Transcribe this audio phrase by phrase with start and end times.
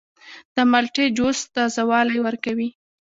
[0.55, 2.69] د مالټې جوس تازه والی ورکوي.